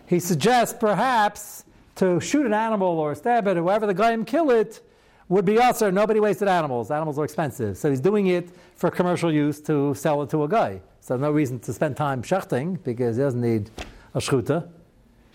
[0.05, 1.65] He suggests perhaps
[1.95, 4.81] to shoot an animal or stab it, or whoever the guy kill it,
[5.27, 5.91] would be Aser.
[5.91, 6.89] Nobody wasted animals.
[6.89, 7.77] Animals are expensive.
[7.77, 10.81] So he's doing it for commercial use to sell it to a guy.
[11.01, 13.71] So no reason to spend time shechting because he doesn't need
[14.13, 14.69] a shchuta.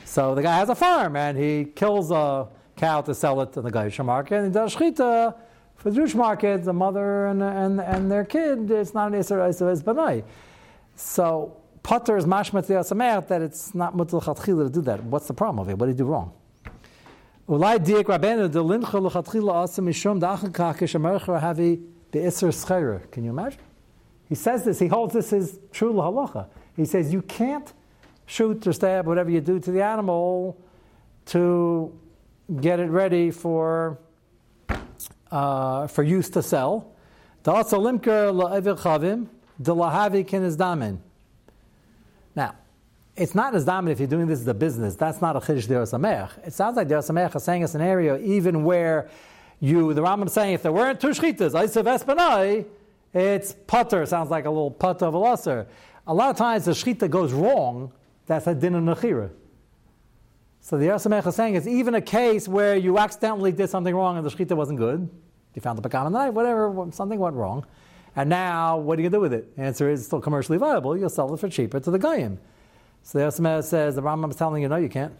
[0.07, 3.61] So the guy has a farm and he kills a cow to sell it to
[3.61, 5.35] the Gaisha market, and he does shchita
[5.77, 9.49] for the Jewish market, the mother and, and, and their kid, it's not an Isra
[9.51, 10.25] Isra Banai.
[10.97, 15.05] So, Potter is mashmat yasamer that it's not mutal chatchila to do that.
[15.05, 15.77] What's the problem of it?
[15.77, 16.33] What did he do wrong?
[17.47, 23.11] Ulai diak rabenu de lincha lechatchila asa mishum da'achal kakish amercha havi be'isr schera.
[23.11, 23.61] Can you imagine?
[24.27, 26.47] He says this, he holds this as true halacha.
[26.75, 27.71] He says you can't
[28.25, 30.57] shoot or stab, whatever you do to the animal,
[31.27, 31.93] to
[32.61, 33.99] get it ready for,
[35.31, 36.91] uh, for use to sell.
[37.45, 37.61] Now,
[43.17, 44.97] it's not as damin if you're doing this as a business.
[44.97, 46.47] That's not a chiddush derosamech.
[46.47, 49.09] It sounds like derosamech is saying a scenario even where
[49.61, 52.67] you, the Rambam is saying, if there weren't two shchitas, Isav Espanai,
[53.13, 54.05] it's putter.
[54.07, 55.67] Sounds like a little putter of a lasser.
[56.07, 57.93] A lot of times the shchita goes wrong.
[58.27, 59.31] That's a din of nechira.
[60.64, 64.16] So the Yasamech is saying it's even a case where you accidentally did something wrong
[64.16, 65.11] and the shechita wasn't good.
[65.53, 67.66] You found the pekan knife, whatever, something went wrong.
[68.16, 69.57] And now, what are you going to do with it?
[69.57, 70.96] The answer is still commercially viable.
[70.96, 72.38] You'll sell it for cheaper to the Goyim.
[73.03, 75.12] So the Yasamech says, the Rambam is telling you, no, you can't.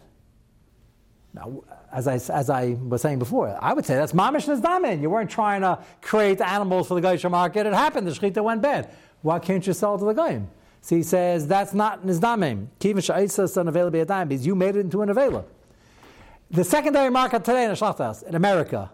[1.35, 4.99] Now, as I, as I was saying before, I would say that's mamish nezdamin.
[4.99, 7.67] You weren't trying to create animals for the Goyish market.
[7.67, 8.07] It happened.
[8.07, 8.89] The shechita went bad.
[9.21, 10.47] Why can't you sell it to the Goyim?
[10.85, 12.67] So he says that's not nizdamim.
[12.79, 15.43] Kivin sha'isa son available because you made it into an avela.
[16.51, 18.91] The secondary market today in the Shlachtas, in America,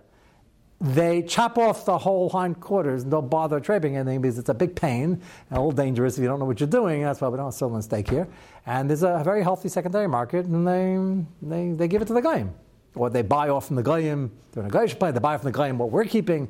[0.80, 4.74] they chop off the whole hindquarters and don't bother trading anything because it's a big
[4.74, 7.02] pain and a little dangerous if you don't know what you're doing.
[7.02, 8.26] That's why we don't sell in steak here.
[8.66, 12.22] And there's a very healthy secondary market, and they, they, they give it to the
[12.22, 12.54] Goyim.
[12.96, 15.52] Or they buy off from the Goyim, they're in a Goyish play, they buy from
[15.52, 16.48] the Goyim what we're keeping.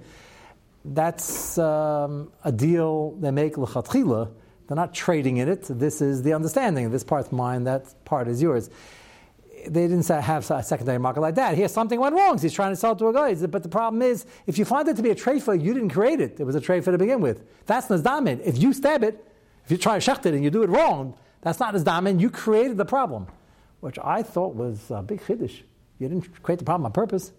[0.86, 4.30] That's um, a deal they make l'chatchila
[4.72, 5.64] they're not trading in it.
[5.64, 6.90] This is the understanding.
[6.92, 8.70] This part's mine, that part is yours.
[9.68, 11.56] They didn't have a secondary market like that.
[11.56, 12.40] Here, something went wrong.
[12.40, 13.36] He's trying to sell it to a guy.
[13.48, 15.90] But the problem is, if you find it to be a trade for, you didn't
[15.90, 16.40] create it.
[16.40, 17.44] It was a trade for to begin with.
[17.66, 18.40] That's nazdamin.
[18.46, 19.28] If you stab it,
[19.66, 22.22] if you try to shecht it and you do it wrong, that's not nazdamin.
[22.22, 23.28] You created the problem,
[23.82, 25.64] which I thought was a big chiddush.
[26.00, 27.34] You didn't create the problem on purpose.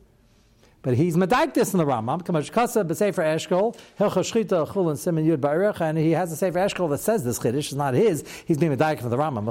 [0.83, 2.23] But he's medaik this in the Rambam.
[2.23, 7.95] B'Sefer Eshkol Yud and he has a Sefer Eshkol that says this chiddush is not
[7.95, 8.25] his.
[8.47, 9.45] He's being medaik from the Rambam.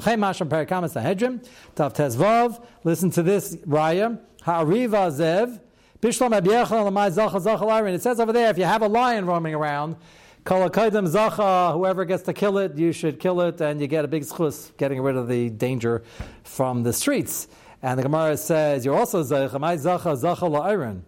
[1.76, 2.64] Tav Tezvav.
[2.84, 5.62] Listen to this Raya Ha'ariva Zev
[6.02, 7.94] Bishlam Lamai Zacha Zacha.
[7.94, 9.96] It says over there if you have a lion roaming around.
[10.44, 14.24] Zacha, whoever gets to kill it, you should kill it, and you get a big
[14.24, 16.02] schus getting rid of the danger
[16.44, 17.48] from the streets.
[17.84, 21.02] And the Gemara says, You're also Zacha, Zacha.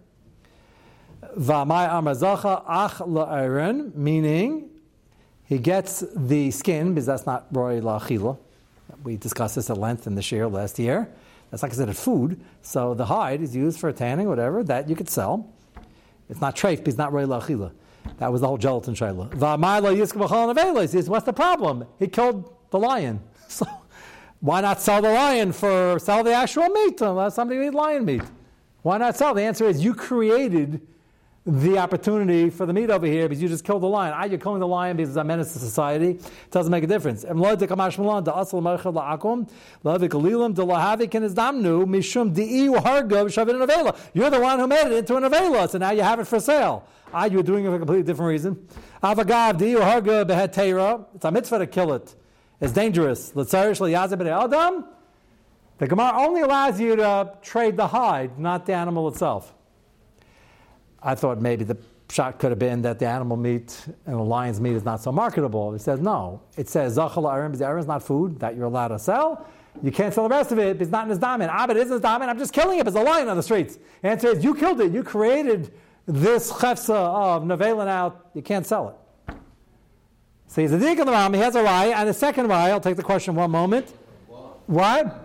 [1.36, 4.70] V'amai amazacha ach la'aron, meaning
[5.44, 8.38] he gets the skin, because that's not roy la'achila.
[9.02, 11.08] We discussed this at length in the share last year.
[11.50, 12.40] That's like I said, considered food.
[12.62, 15.52] So the hide is used for tanning, whatever, that you could sell.
[16.28, 17.72] It's not treif, it's not roy la'achila.
[18.18, 19.30] That was the whole gelatin shayla.
[19.30, 21.86] V'amai yisk says, what's the problem?
[21.98, 23.20] He killed the lion.
[23.46, 23.66] So
[24.40, 27.00] why not sell the lion for, sell the actual meat?
[27.00, 28.22] Let somebody eat lion meat.
[28.82, 29.32] Why not sell?
[29.32, 30.86] The answer is you created
[31.46, 34.14] the opportunity for the meat over here because you just killed the lion.
[34.16, 36.12] Ah, you're killing the lion because it's a menace to society.
[36.12, 37.22] It doesn't make a difference.
[37.22, 37.40] You're the
[44.40, 46.88] one who made it into an avela, so now you have it for sale.
[47.12, 48.66] Ah, you were doing it for a completely different reason.
[49.02, 49.18] It's
[51.24, 52.14] a mitzvah to kill it.
[52.58, 53.28] It's dangerous.
[55.76, 59.52] The Gemara only allows you to trade the hide, not the animal itself.
[61.04, 61.76] I thought maybe the
[62.10, 65.12] shot could have been that the animal meat and the lion's meat is not so
[65.12, 65.74] marketable.
[65.74, 66.40] It says no.
[66.56, 69.46] It says zachal arim because arim is not food that you're allowed to sell.
[69.82, 70.80] You can't sell the rest of it.
[70.80, 71.50] It's not in his diamond.
[71.52, 72.30] Ah, but it is his diamond.
[72.30, 72.86] I'm just killing it.
[72.86, 73.78] It's a lion on the streets.
[74.02, 74.92] The answer is you killed it.
[74.92, 75.72] You created
[76.06, 78.30] this chefsa of Nevelin out.
[78.34, 79.34] You can't sell it.
[80.46, 81.34] So he's a dig in the Ram.
[81.34, 81.86] He has a rye.
[81.86, 83.92] And the second rye, I'll take the question one moment.
[84.66, 85.23] What?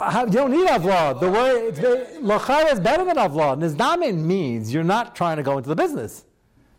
[0.00, 1.18] Uh, you don't need avla.
[1.18, 1.74] The word
[2.22, 3.58] lachar is better than avla.
[3.58, 6.24] Nizdamin means you're not trying to go into the business.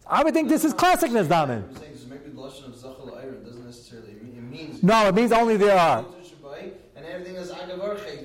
[0.08, 1.64] I would think this is classic nizdamin.
[4.82, 6.06] No, it means only there are.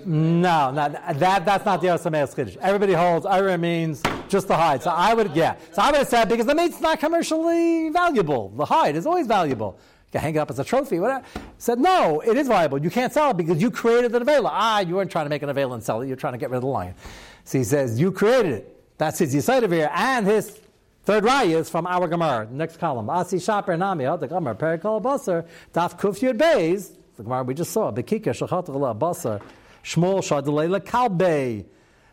[0.07, 2.57] No, no, that that's not the Yosameis Chiddush.
[2.59, 4.83] Everybody holds Ira means just the hide.
[4.83, 5.57] So I would, yeah.
[5.72, 8.50] So I would have said because the meat's not commercially valuable.
[8.50, 9.78] The hide is always valuable
[10.14, 11.24] can hang it up as a trophy, whatever.
[11.59, 12.81] Said, no, it is viable.
[12.81, 14.48] You can't sell it because you created the avela.
[14.53, 16.07] Ah, you weren't trying to make an avela and sell it.
[16.07, 16.94] You're trying to get rid of the lion.
[17.42, 18.83] So he says, you created it.
[18.96, 19.90] That's his over here.
[19.92, 20.61] And his
[21.03, 22.46] third raya is from our Gemara.
[22.48, 23.11] Next column.
[23.11, 27.72] Asi Shaper Nami, the Gemara, Perikol Basar, Daf Kuf Yud Beis, the Gemara we just
[27.72, 29.42] saw, Bekika Shachat Basar,
[29.83, 31.64] Shmuel Shadulele Kalbei.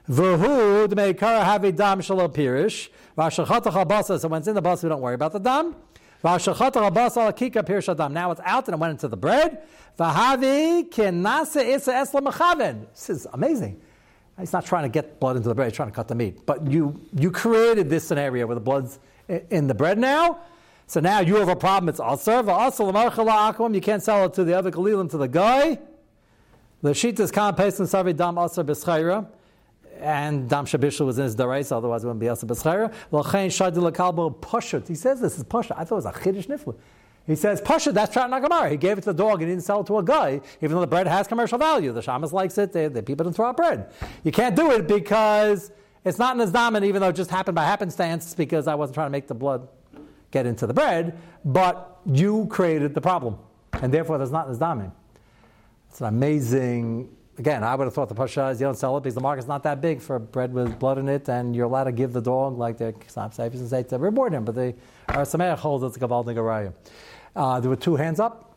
[0.09, 2.89] V'hu d'meikara have a dam shalom pirish.
[3.15, 4.19] V'ashachatach basar.
[4.19, 5.75] So when it's in the bus, we don't worry about the dam.
[6.23, 6.77] Now it's out
[8.67, 9.61] and it went into the bread.
[12.91, 13.81] This is amazing.
[14.39, 16.45] He's not trying to get blood into the bread, he's trying to cut the meat.
[16.45, 20.39] But you, you created this scenario where the blood's in the bread now.
[20.87, 21.89] So now you have a problem.
[21.89, 25.79] It's also You can't sell it to the other Galilim, to the guy.
[26.81, 29.27] The sheet is pesin savi dam asar b'schaira
[30.01, 32.93] and Dam Shabishal was in his Darais, otherwise it wouldn't be Asa B'schera.
[33.11, 34.87] L'chein Shadi L'kalbo Pashut.
[34.87, 35.73] He says this is Pashut.
[35.77, 36.75] I thought it was a Chiddush Nifla.
[37.27, 38.71] He says, Pashut, that's Pshat Nagamar.
[38.71, 40.75] He gave it to the dog and he didn't sell it to a guy, even
[40.75, 41.91] though the bread has commercial value.
[41.93, 43.91] The shamas likes it, they, people don't throw out bread.
[44.23, 45.71] You can't do it because
[46.03, 48.95] it's not in his damin, even though it just happened by happenstance, because I wasn't
[48.95, 49.67] trying to make the blood
[50.31, 53.37] get into the bread, but you created the problem.
[53.73, 54.91] And therefore, there's not damin.
[55.89, 59.01] It's an amazing Again, I would have thought the pasha is you don't sell it
[59.01, 61.85] because the market's not that big for bread with blood in it, and you're allowed
[61.85, 64.75] to give the dog like the Seifis and say to reward him, but the
[65.09, 66.71] Or Sameach holds it's a Gavaldig Araya.
[67.35, 68.55] Uh, there were two hands up.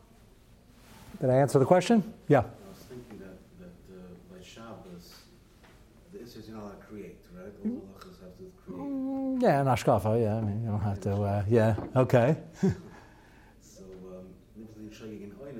[1.19, 2.13] Did I answer the question?
[2.27, 2.41] Yeah.
[2.41, 5.15] I was thinking that, that uh, by Shabbos,
[6.13, 7.47] the issues you're not allowed to create, right?
[7.65, 8.81] All the have to create.
[8.81, 10.35] Mm, yeah, an ashkafa, yeah.
[10.35, 12.37] I mean, you don't have to, uh, yeah, okay.
[12.61, 13.81] so,
[14.13, 14.29] um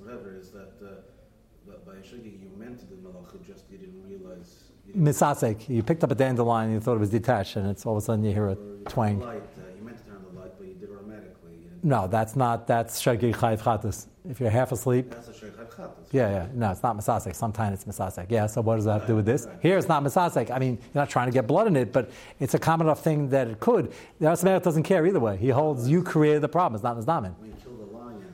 [0.00, 4.64] Whatever is that, uh, by Shagi you meant the malacha, just you didn't realize.
[4.96, 5.68] Misasek.
[5.68, 8.02] You picked up a dandelion and you thought it was detached, and it's all of
[8.02, 8.56] a sudden you hear a
[8.88, 9.20] twang.
[9.20, 11.52] Light, uh, you meant to turn the light, but you did it automatically.
[11.82, 14.06] No, that's not, that's Shagi Chayiv Chatas.
[14.28, 15.10] If you're half asleep.
[15.10, 15.90] That's a Chatas.
[16.12, 16.46] Yeah, yeah.
[16.54, 17.34] No, it's not Misasek.
[17.34, 18.30] Sometimes it's Misasek.
[18.30, 19.48] Yeah, so what does that have to do with this?
[19.60, 20.50] Here it's not Misasek.
[20.50, 23.02] I mean, you're not trying to get blood in it, but it's a common enough
[23.02, 23.92] thing that it could.
[24.20, 25.36] The Or Sameach doesn't care either way.
[25.36, 26.76] He holds you created the problem.
[26.76, 28.24] It's not His When you kill the lion,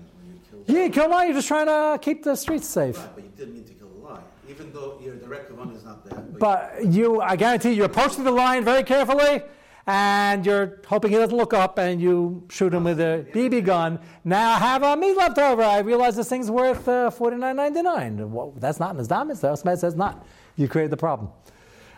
[0.71, 1.29] yeah, kill a lion.
[1.29, 2.99] You're just trying to keep the streets safe.
[2.99, 5.85] Right, but you didn't mean to kill the lion, even though your direct one is
[5.85, 6.19] not there.
[6.19, 9.43] But, but you, I guarantee, you're approaching the lion very carefully,
[9.87, 13.99] and you're hoping he doesn't look up, and you shoot him with a BB gun.
[14.25, 15.63] Now I have a meat left over.
[15.63, 18.31] I realize this thing's worth uh, forty nine ninety nine.
[18.31, 19.41] Well, that's not in his diamonds.
[19.41, 20.27] The Osman says not.
[20.57, 21.31] You created the problem.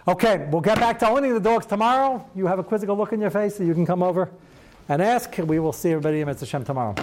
[0.07, 2.29] Okay, we'll get back to owning the dogs tomorrow.
[2.35, 4.31] You have a quizzical look in your face, so you can come over
[4.89, 5.37] and ask.
[5.39, 6.95] We will see everybody in Mitzvah Hashem tomorrow.